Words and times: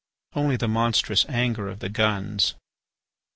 Only 0.33 0.57
the 0.57 0.67
monstrous 0.67 1.27
anger 1.29 1.67
of 1.67 1.77
the 1.77 1.87
guns. 1.89 2.55